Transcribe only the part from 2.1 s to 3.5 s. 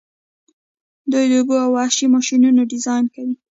ماشینونه ډیزاین کوي.